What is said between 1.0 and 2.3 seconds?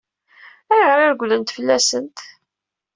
i regglent fell-asent?